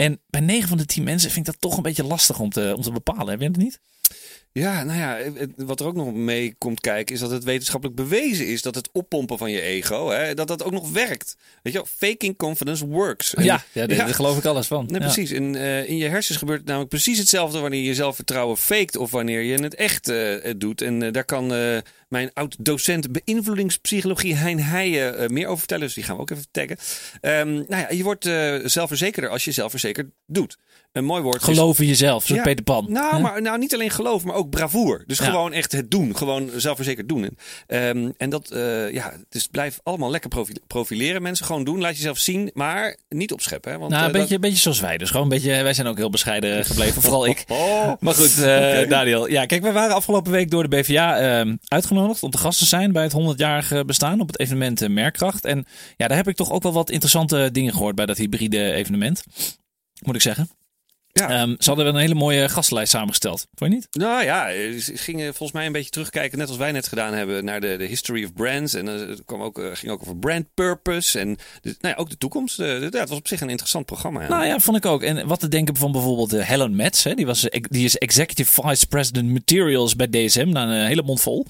[0.00, 2.50] En bij 9 van de 10 mensen vind ik dat toch een beetje lastig om
[2.50, 3.28] te, om te bepalen.
[3.28, 3.80] Heb je het niet?
[4.52, 5.18] Ja, nou ja,
[5.56, 8.88] wat er ook nog mee komt kijken is dat het wetenschappelijk bewezen is dat het
[8.92, 11.36] oppompen van je ego, hè, dat dat ook nog werkt.
[11.62, 13.34] Weet je wel, faking confidence works.
[13.34, 14.86] En, ja, ja, daar geloof ik alles van.
[14.86, 15.06] Nee, ja.
[15.06, 15.30] Precies.
[15.30, 19.10] In, uh, in je hersens gebeurt het namelijk precies hetzelfde wanneer je zelfvertrouwen faked of
[19.10, 20.82] wanneer je het echt uh, doet.
[20.82, 21.52] En uh, daar kan
[22.10, 25.84] mijn oud-docent beïnvloedingspsychologie Hein Heijen meer over vertellen.
[25.84, 26.76] Dus die gaan we ook even taggen.
[27.22, 28.24] Um, nou ja, je wordt
[28.70, 30.58] zelfverzekerder als je zelfverzekerd doet
[30.92, 31.42] een mooi woord.
[31.42, 32.86] Geloof in jezelf, zoals ja, Peter Pan.
[32.88, 35.04] Nou, maar, nou, niet alleen geloof, maar ook bravoer.
[35.06, 35.24] Dus ja.
[35.24, 36.16] gewoon echt het doen.
[36.16, 37.38] Gewoon zelfverzekerd doen.
[37.66, 40.30] Um, en dat, uh, ja, dus blijf allemaal lekker
[40.66, 41.22] profileren.
[41.22, 41.80] Mensen gewoon doen.
[41.80, 43.72] Laat jezelf zien, maar niet opscheppen.
[43.72, 43.78] Hè?
[43.78, 44.40] Want, nou, een, uh, beetje, dat...
[44.40, 44.98] beetje zoals wij.
[44.98, 47.02] Dus gewoon een beetje, wij zijn ook heel bescheiden gebleven.
[47.02, 47.44] Vooral ik.
[47.48, 47.92] Oh.
[48.00, 48.86] Maar goed, uh, okay.
[48.86, 49.28] Daniel.
[49.28, 51.52] Ja, kijk, we waren afgelopen week door de BVA uh,
[52.20, 55.44] om te gast te zijn bij het 100-jarige bestaan op het evenement Merkkracht.
[55.44, 58.72] En ja, daar heb ik toch ook wel wat interessante dingen gehoord bij dat hybride
[58.72, 59.24] evenement.
[60.04, 60.48] Moet ik zeggen.
[61.12, 61.28] Ja.
[61.28, 63.46] Ehm, ze hadden wel een hele mooie gastenlijst samengesteld.
[63.54, 63.86] Vond je niet?
[63.90, 64.48] Nou ja,
[64.80, 67.76] ze gingen volgens mij een beetje terugkijken, net als wij net gedaan hebben, naar de,
[67.76, 68.74] de history of brands.
[68.74, 72.00] En eh, het kwam ook, eh, ging ook over brand purpose en de, nou ja,
[72.00, 72.58] ook de toekomst.
[72.58, 74.22] Eh, ja, het was op zich een interessant programma.
[74.22, 74.28] Ja.
[74.28, 75.02] Nou ja, vond ik ook.
[75.02, 77.04] En wat te denken van bijvoorbeeld Helen Metz.
[77.04, 80.48] Hè, die, was, die is Executive Vice President Materials bij DSM.
[80.48, 81.46] Nou, een hele mond vol.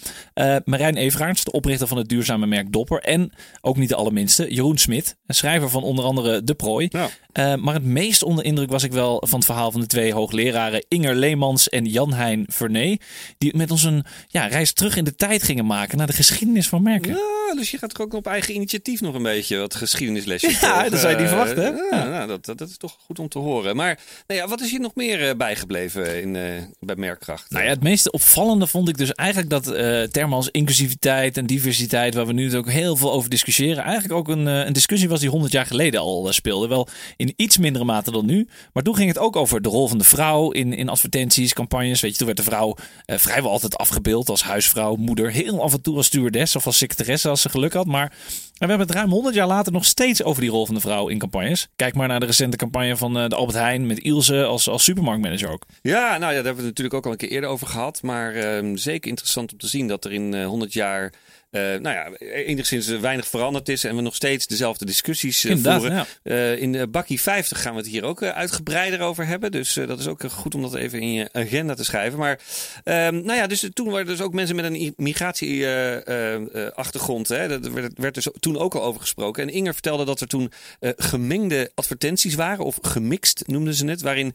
[0.64, 3.00] Marijn Everaerts, de oprichter van het duurzame merk Dopper.
[3.00, 5.16] En ook niet de allerminste, Jeroen Smit.
[5.26, 6.88] Een schrijver van onder andere De Prooi.
[7.32, 10.12] Eh, maar het meest onder indruk was ik wel van het verhaal van de twee
[10.12, 13.00] hoogleraren Inger Leemans en Jan-Hein Vernee.
[13.38, 16.68] Die met ons een ja, reis terug in de tijd gingen maken naar de geschiedenis
[16.68, 17.10] van merken.
[17.10, 20.88] Ja, dus je gaat toch ook op eigen initiatief nog een beetje wat geschiedenislesjes Ja,
[20.88, 21.96] dat zou je niet verwachten, hè?
[21.96, 23.76] Ja, nou, dat, dat, dat is toch goed om te horen.
[23.76, 26.42] Maar nou ja, wat is hier nog meer eh, bijgebleven in, eh,
[26.80, 27.50] bij Merkkracht?
[27.50, 31.46] Nou ja, het meest opvallende vond ik dus eigenlijk dat eh termen als inclusiviteit en
[31.46, 35.20] diversiteit, waar we nu ook heel veel over discussiëren, eigenlijk ook een, een discussie was
[35.20, 36.68] die 100 jaar geleden al speelde.
[36.68, 36.88] Wel
[37.20, 38.48] in iets mindere mate dan nu.
[38.72, 42.00] Maar toen ging het ook over de rol van de vrouw in, in advertenties, campagnes.
[42.00, 45.72] Weet je, toen werd de vrouw eh, vrijwel altijd afgebeeld als huisvrouw, moeder, heel af
[45.72, 47.86] en toe als stewardess of als secretaresse als ze geluk had.
[47.86, 48.12] Maar
[48.52, 51.08] we hebben het ruim 100 jaar later nog steeds over die rol van de vrouw
[51.08, 51.68] in campagnes.
[51.76, 54.84] Kijk maar naar de recente campagne van eh, de Albert Heijn met Ilse als, als
[54.84, 55.66] supermarktmanager ook.
[55.82, 58.02] Ja, nou ja, daar hebben we het natuurlijk ook al een keer eerder over gehad.
[58.02, 61.12] Maar ehm, zeker interessant om te zien dat er in eh, 100 jaar.
[61.50, 65.56] Eh, nou ja, enigszins eh, weinig veranderd is en we nog steeds dezelfde discussies eh,
[65.56, 65.92] voeren.
[65.92, 66.06] ja.
[66.22, 69.50] Eh, in de Bakkie 50 gaan we het hier ook uitgebreider over hebben.
[69.52, 72.18] Dus dat is ook goed om dat even in je agenda te schrijven.
[72.18, 72.40] Maar
[72.84, 77.28] ehm, nou ja, dus toen waren er dus ook mensen met een migratieachtergrond.
[77.28, 79.42] hè, dat werd, werd dus toen ook al over gesproken.
[79.42, 80.52] En Inger vertelde dat er toen
[80.96, 84.00] gemengde advertenties waren, of gemixt noemden ze het.
[84.00, 84.34] Waarin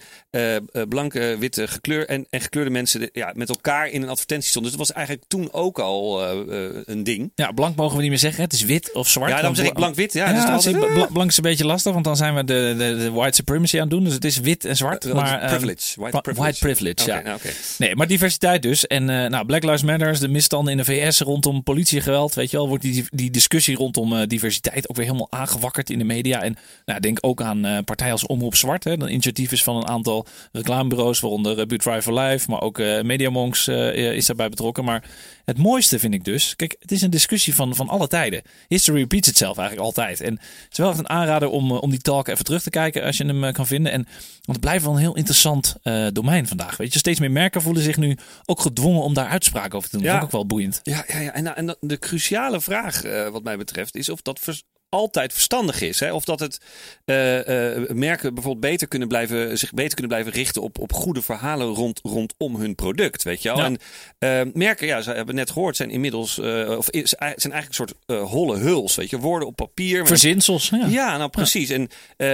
[0.89, 4.71] blanke, witte gekleur en, en gekleurde mensen de- ja, met elkaar in een advertentie stonden.
[4.71, 6.23] Dus dat was eigenlijk toen ook al
[6.85, 7.31] een ding.
[7.35, 8.43] Ja, blank mogen we niet meer zeggen.
[8.43, 9.31] Het is wit of zwart.
[9.31, 10.13] Ja, Want zeg ik blank-wit.
[10.13, 12.43] Ja, Ja, dat is altijd, bla- blank is een beetje lastig, want dan zijn we
[12.43, 14.03] de, de, de white supremacy aan het doen.
[14.03, 15.05] Dus het is wit en zwart.
[15.05, 15.99] Eh, maar, ehm, privilege.
[15.99, 16.41] White privilege.
[16.41, 17.21] White privilege, ja.
[17.21, 17.39] nou.
[17.77, 18.87] Nee, maar diversiteit dus.
[18.87, 22.33] En eh, nou, Black Lives Matter, de misstanden in de VS rondom politiegeweld.
[22.33, 25.97] Weet je wel, wordt die, die discussie rondom eh, diversiteit ook weer helemaal aangewakkerd in
[25.97, 26.41] de media.
[26.41, 28.83] En nou, denk ook aan eh, partijen als Omroep Zwart.
[28.83, 28.91] Hè.
[28.91, 32.49] Een initiatief is van een aantal reclamebureaus, waaronder uh, Buurt for Life.
[32.49, 34.83] Maar ook Mediamonks is daarbij betrokken.
[34.83, 35.03] Maar
[35.45, 38.41] het mooiste vind ik dus, kijk, het is een discussie van, van alle tijden.
[38.67, 40.21] History repeats itself eigenlijk altijd.
[40.21, 42.69] En het is wel echt een aanrader om, eh, om die talk even terug te
[42.69, 43.91] kijken als je hem eh, kan vinden.
[43.91, 46.77] En, want het blijft wel een heel interessant eh, domein vandaag.
[46.77, 49.95] Weet je, steeds meer merken voelen zich nu ook gedwongen om daar uitspraken over te
[49.95, 50.05] doen.
[50.05, 50.11] Ja.
[50.11, 50.79] Dat ik ook wel boeiend.
[50.83, 51.33] Ja, ja, ja.
[51.33, 55.99] En, en de cruciale vraag, wat mij betreft, is of dat vers- altijd verstandig is.
[55.99, 56.13] Hè?
[56.13, 56.57] Of dat het
[57.05, 61.21] eh, eh, merken bijvoorbeeld beter kunnen blijven, zich beter kunnen blijven richten op, op goede
[61.21, 63.23] verhalen rond, rondom hun product.
[63.23, 63.57] Weet je wel?
[63.57, 63.65] Ja.
[63.65, 63.77] En
[64.17, 66.39] eh, merken, ja, ze hebben net gehoord, zijn inmiddels,
[66.77, 67.93] of is, zijn eigenlijk een soort
[68.31, 68.95] holle huls.
[68.95, 69.99] Weet je, woorden op papier.
[69.99, 70.69] met- Verzinsels.
[70.69, 70.85] Ja.
[70.87, 71.69] ja, nou precies.
[71.69, 71.89] En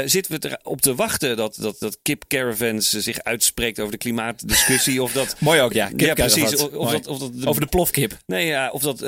[0.10, 5.04] zitten we erop te wachten dat, dat, dat Kip Caravans zich uitspreekt over de klimaatdiscussie?
[5.04, 5.36] Of dat.
[5.40, 5.90] Mooi ook, ja.
[5.96, 6.56] Ja, precies.
[6.56, 8.18] Of, dat, of dat de Over de plofkip.
[8.26, 9.00] Nee, ja, of dat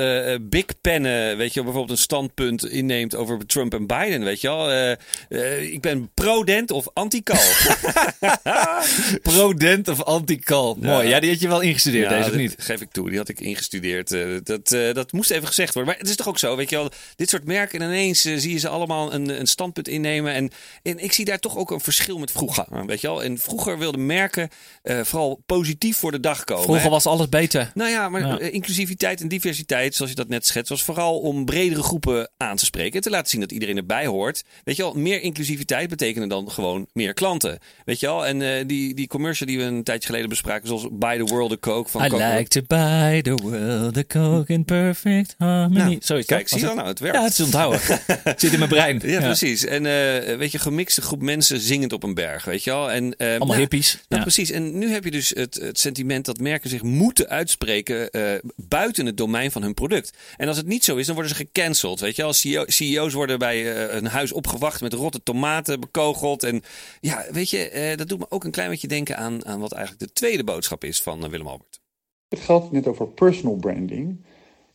[0.50, 4.72] Big Pennen, weet je, bijvoorbeeld een standpunt inneemt over Trump en Biden, weet je wel.
[4.72, 4.91] Eh,
[5.30, 7.39] eh, ik ben pro-dent of anti-kal.
[9.22, 10.78] Pro-dent of anti-cal.
[10.82, 11.08] Mooi.
[11.08, 12.56] Ja, die had je wel ingestudeerd, deze of niet?
[12.58, 13.10] geef ik toe.
[13.10, 14.12] Die had ik ingestudeerd.
[14.12, 15.91] Eh, dat, dat moest even gezegd worden.
[15.91, 16.89] Maar het is toch ook zo, weet je wel.
[17.15, 20.34] Dit soort merken en ineens zie je ze allemaal een, een standpunt innemen.
[20.34, 20.52] En,
[20.84, 22.65] en ik zie daar toch ook een verschil met vroeger.
[22.86, 23.24] Weet je wel.
[23.24, 24.50] En vroeger wilden merken
[24.84, 26.63] vooral positief voor de dag komen.
[26.63, 26.89] Vroeger hè.
[26.89, 27.72] was alles beter.
[27.74, 28.39] Nou ja, maar Ja.
[28.39, 32.65] inclusiviteit en diversiteit, zoals je dat net schetst, was vooral om bredere groepen aan te
[32.65, 32.93] spreken.
[32.96, 34.44] En te laten zien dat iedereen erbij hoort.
[34.64, 37.60] Weet je wel, meer inclusiviteit betekende dan gewoon meer klanten.
[37.86, 40.88] Weet je wel, en eh, die, die commercial die we een tijdje geleden bespraken, zoals
[40.92, 44.66] Buy the World a Coke van I like to buy the world a coke in
[44.66, 45.80] perfect harmony.
[45.84, 47.18] Nou, Zoiets, kijk, zie je wel nou, het werkt.
[47.18, 47.80] Ja, het is onthouden.
[48.06, 49.02] Het zit in mijn brein.
[49.06, 49.66] Ja, precies.
[49.66, 52.92] En eh, weet je, gemixte groep mensen zingend op een berg, weet je wel.
[52.92, 53.92] En, eh, Allemaal nou, hippies.
[53.94, 54.22] Nou, Ja.
[54.22, 54.52] precies.
[54.52, 58.10] En nu heb je dus het, het sentiment dat merken zich moeten uitspreken
[58.56, 60.12] buiten het domein van hun product.
[60.38, 62.00] En als het niet zo is, dan worden ze gecanceld.
[62.00, 66.43] Weet je, als CEO, CEO's worden bij eh, een huis opgewacht met rotte tomaten bekogeld.
[66.43, 66.62] En
[66.99, 69.71] ja, weet je, eh, dat doet me ook een klein beetje denken aan, aan wat
[69.71, 71.82] eigenlijk de tweede boodschap is van eh, Willem Albert.
[72.30, 74.17] Het gaat net over personal branding.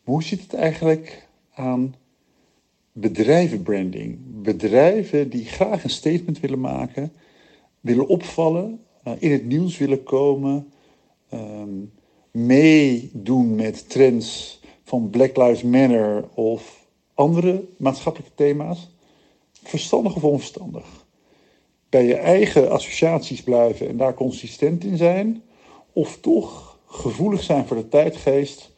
[0.02, 1.94] Hoe zit het eigenlijk aan
[2.92, 4.18] bedrijvenbranding?
[4.42, 7.12] Bedrijven die graag een statement willen maken,
[7.80, 8.80] willen opvallen,
[9.18, 10.72] in het nieuws willen komen,
[11.28, 11.70] ehm,
[12.30, 16.77] meedoen met trends van Black Lives Matter of
[17.18, 18.88] andere maatschappelijke thema's.
[19.62, 21.06] Verstandig of onverstandig?
[21.88, 25.42] Bij je eigen associaties blijven en daar consistent in zijn,
[25.92, 28.70] of toch gevoelig zijn voor de tijdgeest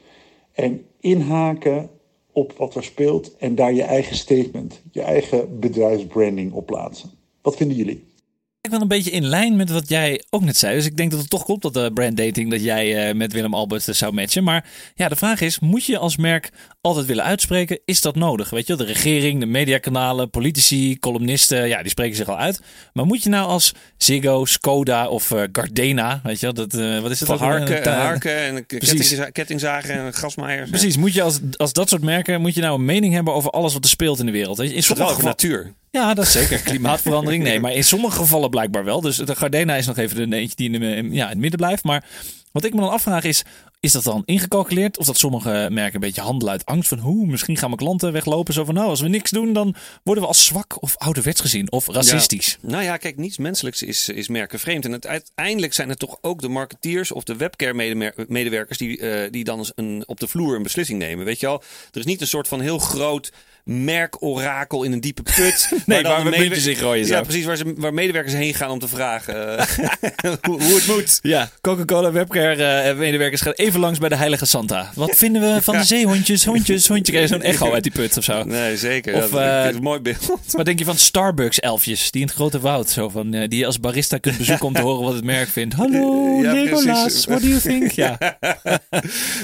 [0.53, 1.91] en inhaken
[2.33, 7.11] op wat er speelt en daar je eigen statement, je eigen bedrijfsbranding op plaatsen.
[7.43, 8.05] Wat vinden jullie?
[8.63, 10.75] Ik wel een beetje in lijn met wat jij ook net zei.
[10.75, 13.55] Dus ik denk dat het toch klopt dat de branddating dat jij uh, met Willem
[13.55, 14.45] Albert zou matchen.
[14.45, 17.81] Maar ja, de vraag is: moet je als merk altijd willen uitspreken?
[17.85, 18.51] Is dat nodig?
[18.51, 22.61] Weet je, de regering, de mediakanalen, politici, columnisten, ja, die spreken zich al uit.
[22.93, 27.11] Maar moet je nou als Ziggo, Skoda of uh, Gardena, weet je, dat uh, wat
[27.11, 27.29] is het?
[27.29, 28.67] Van harken, harken en
[29.33, 30.71] kettingzagen en gasmaaiers.
[30.71, 30.97] Precies.
[30.97, 33.73] Moet je als, als dat soort merken moet je nou een mening hebben over alles
[33.73, 34.59] wat er speelt in de wereld?
[34.59, 35.75] In sommige gevallen natuur.
[35.91, 36.59] Ja, dat is zeker.
[36.59, 37.43] Klimaatverandering.
[37.43, 39.01] Nee, maar in sommige gevallen blijkbaar wel.
[39.01, 41.59] Dus de Gardena is nog even de eentje die in, de, ja, in het midden
[41.59, 41.85] blijft.
[41.85, 42.05] Maar
[42.53, 43.43] wat ik me dan afvraag is,
[43.81, 44.99] is dat dan ingecalculeerd?
[44.99, 48.13] Of dat sommige merken een beetje handelen uit angst van hoe misschien gaan mijn klanten
[48.13, 48.55] weglopen.
[48.55, 51.73] Zo van nou, als we niks doen, dan worden we als zwak of ouderwets gezien
[51.73, 52.59] of racistisch.
[52.61, 54.85] nou ja, kijk, niets menselijks is, is merken vreemd.
[54.85, 59.45] En het, uiteindelijk zijn het toch ook de marketeers of de webcare-medewerkers die, uh, die
[59.45, 61.25] dan een, op de vloer een beslissing nemen.
[61.25, 61.63] Weet je wel,
[61.93, 63.33] er is niet een soort van heel groot
[63.65, 65.71] merkorakel in een diepe put.
[65.87, 67.07] nee, waar, waar muntjes in gooien.
[67.07, 67.45] Ja, precies.
[67.45, 69.67] Waar, ze, waar medewerkers heen gaan om te vragen uh,
[70.47, 71.19] hoe, hoe, het moet.
[71.23, 74.91] Ja, Coca-Cola webcare uh, medewerkers gaan even langs bij de heilige Santa.
[74.95, 77.17] Wat vinden we van de zeehondjes, hondjes, hondjes?
[77.17, 78.45] Krijg je zo'n echo uit die put of zo?
[78.45, 79.15] Nee, zeker.
[79.15, 80.39] Of, dat, is een mooi beeld.
[80.51, 83.67] Wat denk je van Starbucks elfjes die in het grote woud zo van die je
[83.67, 85.75] als barista kunt bezoeken om te horen wat het merk vindt.
[85.75, 87.91] Hallo, ja, Legolas, what do you think?
[87.91, 88.19] Ja.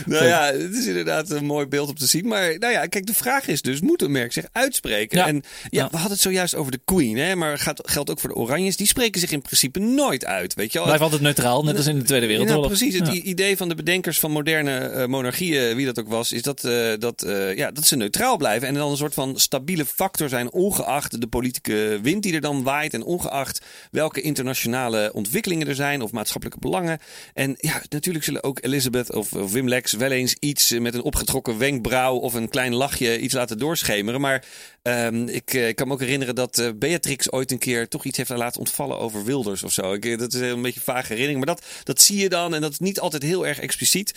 [0.06, 2.26] nou ja, het is inderdaad een mooi beeld om te zien.
[2.26, 5.24] Maar nou ja, kijk, de vraag is dus, moet een merk zich uitspreken?
[5.24, 8.28] En ja, we hadden het zojuist over de Queen, hè, maar gaat, geldt ook voor
[8.28, 8.76] de Oranjes.
[8.76, 10.86] Die spreken zich in principe nooit uit, weet je wel.
[10.86, 12.62] Blijf altijd neutraal, net als in de Tweede Wereldoorlog.
[12.62, 12.98] Ja, precies.
[12.98, 16.64] Het idee van de bedenkers van moderne uh, monarchieën, wie dat ook was, is dat,
[16.64, 18.68] uh, dat, uh, ja, dat ze neutraal blijven.
[18.68, 22.62] En dan een soort van stabiele factor zijn, ongeacht de politieke wind die er dan
[22.62, 22.94] waait.
[22.94, 26.98] En ongeacht welke internationale ontwikkelingen er zijn of maatschappelijke belangen.
[27.34, 31.02] En ja, natuurlijk zullen ook Elizabeth of, of Wim Lex wel eens iets met een
[31.02, 34.20] opgetrokken wenkbrauw of een klein lachje iets laten doorschemeren.
[34.20, 34.44] Maar
[34.86, 38.30] um, ik, ik, kan me ook herinneren dat Beatrix ooit een keer toch iets heeft
[38.30, 39.92] laten ontvallen over Wilders of zo.
[39.92, 41.44] Ik, dat is een beetje een vage herinnering.
[41.44, 44.12] Maar dat, dat zie je dan en dat is niet altijd heel erg expliciet.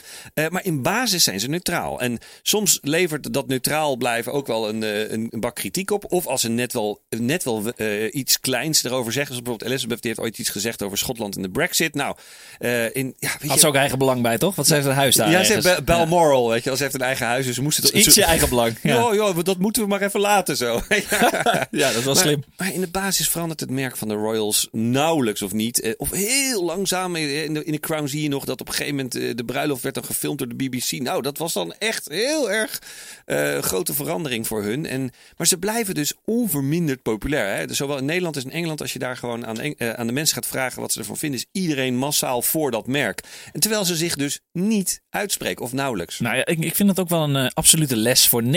[0.49, 1.99] maar in basis zijn ze neutraal.
[1.99, 4.81] En soms levert dat neutraal blijven ook wel een,
[5.13, 6.11] een, een bak kritiek op.
[6.11, 9.31] Of als ze net wel, net wel uh, iets kleins erover zeggen.
[9.31, 11.95] Zoals bijvoorbeeld Elizabeth, die heeft ooit iets gezegd over Schotland en de Brexit.
[11.95, 12.15] Nou,
[12.59, 14.55] uh, in, ja, weet Had ze ook eigen belang bij, toch?
[14.55, 15.31] Want ze heeft een huis daar.
[15.31, 16.69] Ja, ze heeft Balmoral, weet je.
[16.69, 18.77] Als ze heeft een eigen huis, dus ze moesten het iets je eigen belang.
[18.89, 19.13] Ja.
[19.13, 20.81] ja, dat moeten we maar even laten zo.
[21.81, 22.43] ja, dat was slim.
[22.57, 25.83] Maar in de basis verandert het merk van de Royals nauwelijks of niet.
[25.83, 27.15] Uh, of heel langzaam.
[27.15, 29.83] In de, in de Crown zie je nog dat op een gegeven moment de bruiloft
[29.83, 30.91] werd dan gefilmd door de BBC.
[30.91, 32.81] Nou, dat was dan echt heel erg
[33.25, 34.85] uh, grote verandering voor hun.
[34.85, 37.57] En, maar ze blijven dus onverminderd populair.
[37.57, 37.67] Hè?
[37.67, 40.13] Dus zowel in Nederland als in Engeland, als je daar gewoon aan, uh, aan de
[40.13, 43.23] mensen gaat vragen wat ze ervan vinden, is iedereen massaal voor dat merk.
[43.53, 46.19] En terwijl ze zich dus niet uitspreken of nauwelijks.
[46.19, 48.47] Nou ja, ik, ik vind dat ook wel een uh, absolute les voor 90%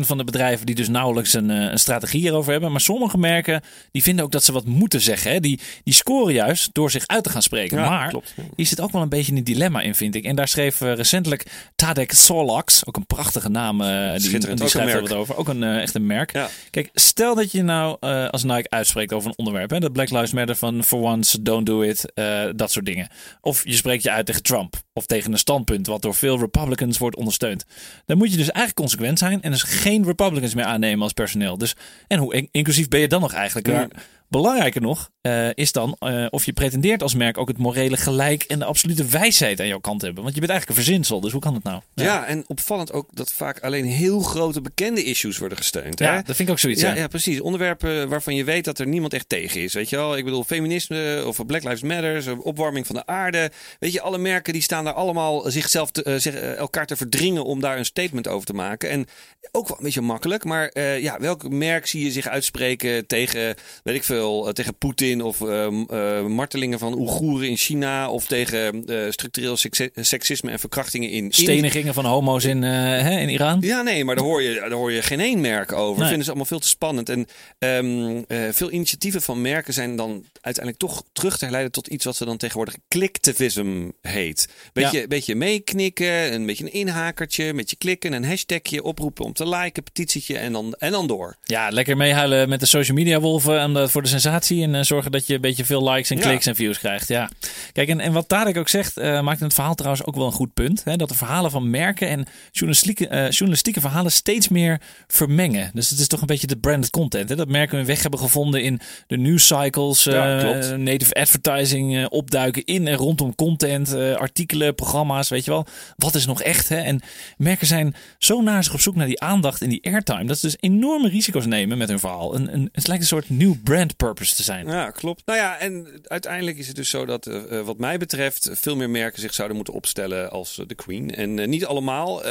[0.00, 2.70] van de bedrijven die dus nauwelijks een, een strategie hierover hebben.
[2.70, 5.32] Maar sommige merken die vinden ook dat ze wat moeten zeggen.
[5.32, 5.40] Hè?
[5.40, 7.78] Die, die scoren juist door zich uit te gaan spreken.
[7.78, 8.34] Ja, maar klopt.
[8.56, 10.24] hier zit ook wel een beetje een dilemma in, vind ik.
[10.24, 13.80] En daar schreef recentelijk Tadek Sorlax, ook een prachtige naam.
[13.80, 15.36] Uh, die, die schrijft er wat over.
[15.36, 16.32] Ook een uh, echt een merk.
[16.32, 16.48] Ja.
[16.70, 19.70] Kijk, stel dat je nou uh, als Nike uitspreekt over een onderwerp.
[19.70, 22.12] Hè, dat Black Lives Matter van for once, don't do it.
[22.56, 23.08] dat soort dingen.
[23.40, 24.76] Of je spreekt je uit tegen Trump.
[24.94, 27.64] Of tegen een standpunt wat door veel Republicans wordt ondersteund.
[28.06, 29.42] Dan moet je dus eigenlijk consequent zijn.
[29.42, 31.58] En dus geen Republicans meer aannemen als personeel.
[31.58, 31.76] Dus,
[32.06, 33.66] en hoe inclusief ben je dan nog eigenlijk?
[33.66, 33.88] Ja.
[34.32, 38.42] Belangrijker nog uh, is dan uh, of je pretendeert als merk ook het morele gelijk
[38.42, 40.22] en de absolute wijsheid aan jouw kant te hebben.
[40.22, 41.80] Want je bent eigenlijk een verzinsel, dus hoe kan het nou?
[41.94, 45.98] Ja, ja en opvallend ook dat vaak alleen heel grote bekende issues worden gesteund.
[45.98, 46.22] Ja, hè?
[46.22, 46.80] dat vind ik ook zoiets.
[46.80, 46.96] Ja, ja.
[46.96, 47.40] ja, precies.
[47.40, 49.74] Onderwerpen waarvan je weet dat er niemand echt tegen is.
[49.74, 53.50] Weet je wel, ik bedoel feminisme of Black Lives Matter, opwarming van de aarde.
[53.78, 57.44] Weet je, alle merken die staan daar allemaal zichzelf te, uh, zich, elkaar te verdringen
[57.44, 58.90] om daar een statement over te maken.
[58.90, 59.06] En
[59.50, 63.94] ook wel een beetje makkelijk, maar ja, welk merk zie je zich uitspreken tegen, weet
[63.94, 64.21] ik veel
[64.52, 69.56] tegen Poetin of uh, uh, martelingen van Oeigoeren in China of tegen structureel
[69.94, 73.60] seksisme en verkrachtingen in stenigingen van homo's in, hè, in Iran.
[73.60, 75.98] Ja, nee, maar daar hoor je, daar hoor je geen één merk over.
[75.98, 76.06] Nee.
[76.06, 77.26] Vinden ze allemaal veel te spannend en
[77.58, 82.16] um, veel initiatieven van merken zijn dan uiteindelijk toch terug te herleiden tot iets wat
[82.16, 84.48] ze dan tegenwoordig clicktivism heet.
[84.72, 85.06] Beetje, ja.
[85.06, 89.82] beetje meeknikken, een beetje een inhakertje, een beetje klikken, een hashtagje oproepen om te liken,
[89.82, 91.36] petitietje en dan, en dan door.
[91.42, 95.12] Ja, lekker meehuilen met de social media wolven en voor de sensatie en uh, zorgen
[95.12, 96.50] dat je een beetje veel likes en kliks ja.
[96.50, 97.08] en views krijgt.
[97.08, 97.30] Ja.
[97.72, 100.26] Kijk, en, en wat Tarek ook zegt, uh, maakt in het verhaal trouwens ook wel
[100.26, 100.84] een goed punt.
[100.84, 105.70] Hè, dat de verhalen van merken en journalistieke, uh, journalistieke verhalen steeds meer vermengen.
[105.74, 107.28] Dus het is toch een beetje de branded content.
[107.28, 107.36] Hè?
[107.36, 112.86] Dat merken we weg hebben gevonden in de news cycles, ja, native advertising opduiken in
[112.86, 115.66] en rondom content, artikelen, programma's, weet je wel.
[115.96, 116.68] Wat is nog echt?
[116.68, 116.76] Hè?
[116.76, 117.00] En
[117.36, 120.46] merken zijn zo naar zich op zoek naar die aandacht en die airtime, dat ze
[120.46, 122.34] dus enorme risico's nemen met hun verhaal.
[122.34, 124.66] Een, een, het lijkt een soort nieuw brand purpose te zijn.
[124.66, 125.22] Ja, klopt.
[125.26, 128.90] Nou ja, en uiteindelijk is het dus zo dat, uh, wat mij betreft, veel meer
[128.90, 131.14] merken zich zouden moeten opstellen als de Queen.
[131.14, 132.22] En niet allemaal.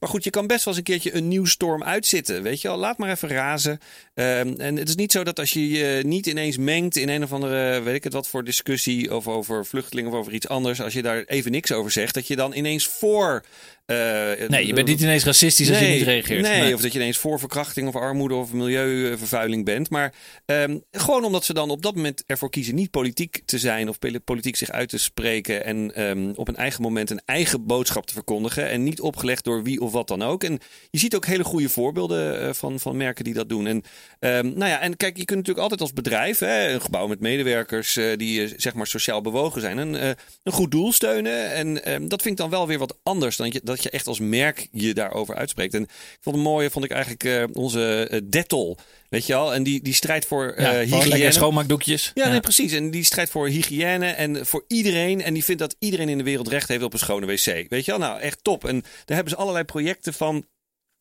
[0.00, 2.42] Maar goed, je kan best wel eens een keertje een nieuw storm uitzitten.
[2.42, 3.80] Weet je al, laat maar even razen.
[4.14, 7.22] Ehm, en het is niet zo dat als je je niet ineens mengt in een
[7.22, 10.80] of andere, weet ik het wat voor discussie, of over vluchtelingen of over iets anders,
[10.80, 13.44] als je daar even niks over zegt, dat je dan ineens voor
[13.86, 16.42] uh, nee, je bent niet ineens racistisch als je niet reageert.
[16.42, 19.90] Nee, nee, of dat je ineens voor verkrachting of armoede of milieuvervuiling bent.
[19.90, 20.14] Maar
[20.46, 23.98] um, gewoon omdat ze dan op dat moment ervoor kiezen niet politiek te zijn of
[24.24, 28.12] politiek zich uit te spreken en um, op een eigen moment een eigen boodschap te
[28.12, 30.44] verkondigen en niet opgelegd door wie of wat dan ook.
[30.44, 30.58] En
[30.90, 33.66] je ziet ook hele goede voorbeelden uh, van, van merken die dat doen.
[33.66, 33.76] En
[34.20, 37.20] um, nou ja, en kijk, je kunt natuurlijk altijd als bedrijf, hè, een gebouw met
[37.20, 39.94] medewerkers uh, die zeg maar sociaal bewogen zijn, een,
[40.42, 41.52] een goed doel steunen.
[41.52, 44.06] En dat vind ik dan wel weer wat anders dan je dat dat je echt
[44.06, 45.74] als merk je daarover uitspreekt.
[45.74, 48.76] En ik vond het mooie, vond ik eigenlijk uh, onze uh, Dettol.
[49.08, 49.54] Weet je al?
[49.54, 51.32] En die, die strijdt voor uh, ja, hygiëne.
[51.32, 52.10] schoonmaakdoekjes.
[52.14, 52.72] Ja, ja, Nee, precies.
[52.72, 55.22] En die strijdt voor hygiëne en voor iedereen.
[55.22, 57.68] En die vindt dat iedereen in de wereld recht heeft op een schone wc.
[57.68, 57.98] Weet je wel?
[57.98, 58.64] Nou, echt top.
[58.64, 60.46] En daar hebben ze allerlei projecten van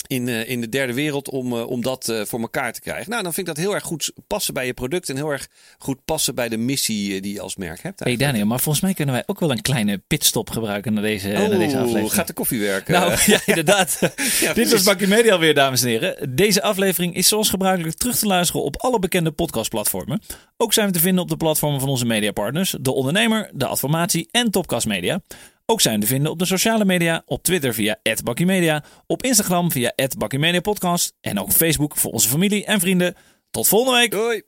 [0.08, 3.10] in, uh, in de derde wereld om, uh, om dat uh, voor elkaar te krijgen.
[3.10, 5.48] Nou, dan vind ik dat heel erg goed passen bij je product en heel erg
[5.78, 8.00] goed passen bij de missie die je als merk hebt.
[8.00, 11.30] Hey Daniel, maar volgens mij kunnen wij ook wel een kleine pitstop gebruiken naar deze,
[11.30, 12.14] oh, naar deze aflevering.
[12.14, 12.94] gaat de koffie werken?
[12.94, 14.00] Nou, ja, inderdaad.
[14.42, 16.36] ja, Dit was Bakkie Media alweer, dames en heren.
[16.36, 20.22] Deze aflevering is zoals gebruikelijk terug te luisteren op alle bekende podcastplatformen.
[20.58, 24.28] Ook zijn we te vinden op de platformen van onze mediapartners, De Ondernemer, De Adformatie
[24.32, 25.22] en Topcast Media.
[25.68, 29.94] Ook zijn te vinden op de sociale media, op Twitter via @bakkimedia, op Instagram via
[30.18, 33.16] @bakkimediapodcast en ook Facebook voor onze familie en vrienden.
[33.52, 34.12] Tot volgende week.
[34.12, 34.44] Doei.